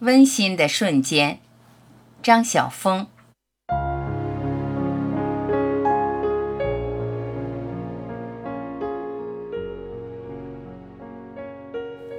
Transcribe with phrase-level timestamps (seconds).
[0.00, 1.40] 温馨的瞬间，
[2.22, 3.08] 张晓峰。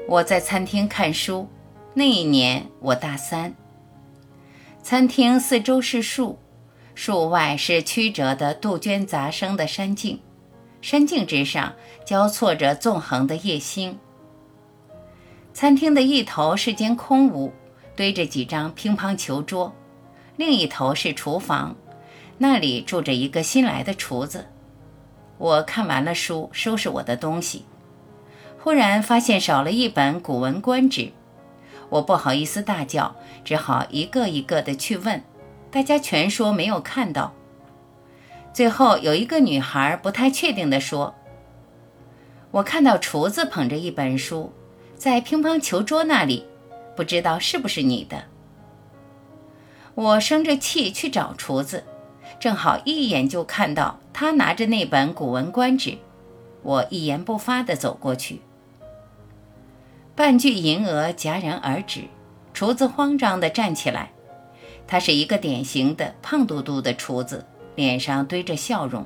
[0.05, 1.47] 我在餐厅看书，
[1.93, 3.55] 那一年我大三。
[4.83, 6.37] 餐厅四周是树，
[6.93, 10.19] 树外是曲折的杜鹃杂生的山径，
[10.81, 13.97] 山径之上交错着纵横的夜星。
[15.53, 17.53] 餐厅的一头是间空屋，
[17.99, 19.73] 堆着几张乒乓球桌；
[20.37, 21.75] 另一头是厨房，
[22.37, 24.45] 那里住着一个新来的厨子。
[25.37, 27.65] 我看完了书，收拾我的东西。
[28.57, 31.01] 忽然发现少了一本《古文观止》，
[31.89, 35.21] 我不好意思大叫，只好一个一个的去问，
[35.69, 37.33] 大家全说没有看到。
[38.53, 41.15] 最后有一个女孩不太确定地说
[42.51, 44.53] ：“我看到厨子捧着一本书，
[44.95, 46.45] 在乒乓球桌那里，
[46.99, 48.25] 不知道是不是你的。”
[49.95, 51.85] 我生着气去找厨子，
[52.41, 55.91] 正好一眼就看到他拿着那本《古文观止》，
[56.61, 58.41] 我一言不发地走过去。
[60.13, 62.01] 半句银额戛然而止，
[62.53, 64.11] 厨子慌张地站起来。
[64.85, 67.45] 他是一个典型的胖嘟嘟的厨子，
[67.75, 69.05] 脸上堆着笑容。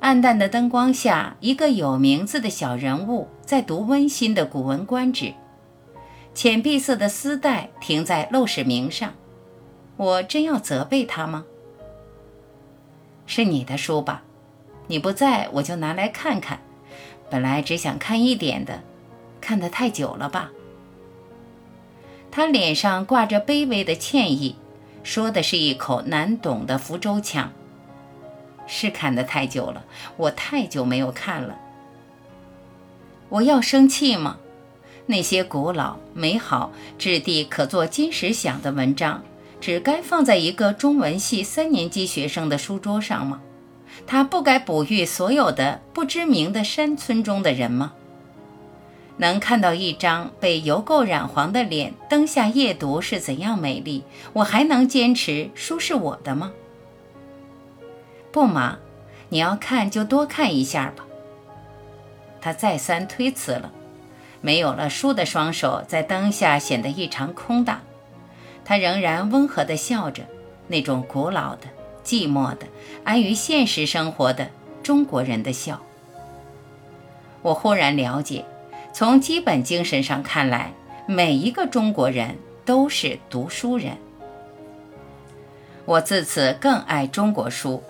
[0.00, 5.26] 暗淡的灯光下，一个有名字的小人物在读温馨的《古文观止》，
[6.36, 9.14] 浅碧色的丝带停在陋室铭上。
[9.96, 11.46] 我真要责备他吗？
[13.24, 14.22] 是你的书吧？
[14.86, 16.60] 你不在，我就拿来看看。
[17.30, 18.82] 本来只想看一点的。
[19.40, 20.50] 看得太久了吧？
[22.30, 24.56] 他脸上挂着卑微的歉意，
[25.02, 27.50] 说的是一口难懂的福州腔。
[28.66, 29.86] 是看得太久了，
[30.18, 31.58] 我太久没有看了。
[33.30, 34.36] 我要生气吗？
[35.06, 39.22] 那些古老、美好、质地可做金石响的文章，
[39.60, 43.40] 只该放在一个中文系三年级学生的书桌上吗？
[44.06, 47.92] 他不该哺育所有的不知名的山村中的人吗？
[49.18, 54.04] 能看到一张被油垢染黄的脸，灯下夜读是怎样美丽？
[54.34, 56.52] 我还能坚持书是我的吗？
[58.30, 58.76] 不嘛，
[59.30, 61.06] 你要看就多看一下吧。
[62.40, 63.72] 他再三推辞了。
[64.46, 67.80] 没有了书的双手在灯下显得异常空荡。
[68.64, 70.22] 他仍然温和地笑着，
[70.68, 71.62] 那种古老的、
[72.04, 72.58] 寂寞的、
[73.02, 74.48] 安于现实生活的
[74.84, 75.82] 中国人的笑。
[77.42, 78.44] 我忽然了解。
[78.92, 80.72] 从基本精神上看来，
[81.08, 83.98] 每一个中国人都是读书人。
[85.86, 87.82] 我自此更爱中国书，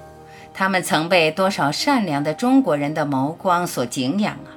[0.55, 4.57] 他们曾被多少善良的中国人的眸光所敬仰啊！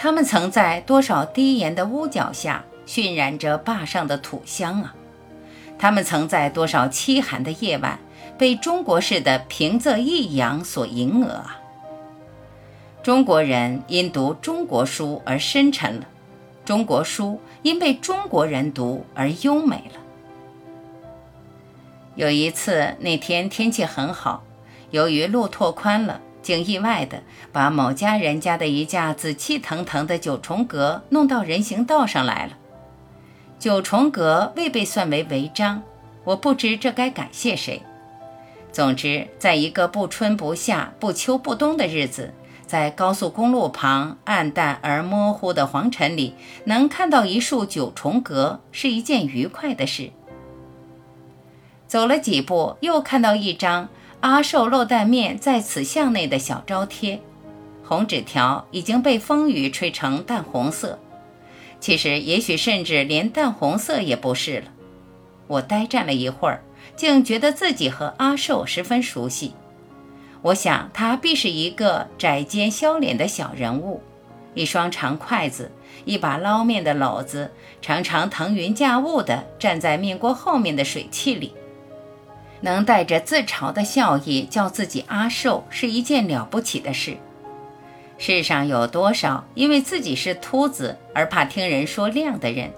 [0.00, 4.94] 他们曾在多少低檐的屋角下熏染着坝上的土香啊！
[5.76, 7.98] 他们曾在多少凄寒的夜晚
[8.38, 11.60] 被中国式的平仄抑扬所迎额啊！
[13.02, 16.06] 中国人因读中国书而深沉了，
[16.64, 20.00] 中国书因被中国人读而优美了。
[22.14, 24.44] 有一次，那天天气很好，
[24.92, 27.22] 由于路拓宽了，竟意外的
[27.52, 32.52] 把某家人家的一架紫气腾腾的九重阁弄到人行道上来了。
[33.58, 35.82] 九重阁未被算为违章，
[36.24, 37.82] 我不知这该感谢谁。
[38.70, 42.34] 总之，在一个不春不夏、不秋不冬的日子。
[42.66, 46.34] 在高速公路旁暗淡而模糊的黄尘里，
[46.64, 50.10] 能看到一束九重阁是一件愉快的事。
[51.86, 53.88] 走了几步，又看到一张
[54.20, 57.20] “阿寿漏蛋面在此巷内”的小招贴，
[57.84, 60.98] 红纸条已经被风雨吹成淡红色。
[61.78, 64.64] 其实，也许甚至连淡红色也不是了。
[65.46, 66.64] 我呆站了一会儿，
[66.96, 69.52] 竟觉得自己和阿寿十分熟悉。
[70.42, 74.02] 我想，他必是一个窄肩削脸的小人物，
[74.54, 75.70] 一双长筷子，
[76.04, 81.54] 一把捞面的篓子，常常腾云驾雾地站在面锅后面的水汽里，
[82.60, 87.16] 能带着自嘲的笑意叫自己阿寿，是一件了不起的事。
[88.18, 92.72] 世上有多少因为自己是秃子而怕听人说亮的人？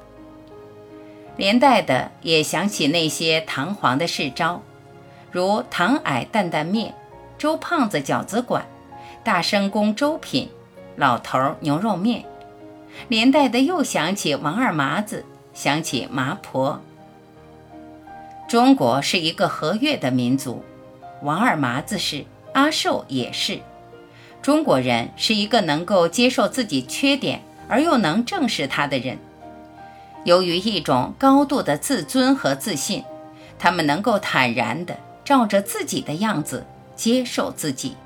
[1.37, 4.63] 连带的也想起那些堂皇的世招，
[5.31, 6.95] 如唐矮担担面。
[7.39, 8.67] 周胖子饺子馆，
[9.25, 10.51] 大生公粥品，
[10.97, 12.23] 老头牛肉面，
[13.09, 15.25] 连带的又想起王二麻子，
[15.55, 16.83] 想起麻婆。
[18.51, 20.65] 中国是一个和悦的民族，
[21.23, 23.61] 王二麻子是，阿寿也是。
[24.43, 29.17] 中国人是一个能够接受自己缺点而又能正视他的人。
[30.25, 33.05] 由于一种高度的自尊和自信，
[33.57, 37.97] 他们能够坦然地照着自己的样子接受自己。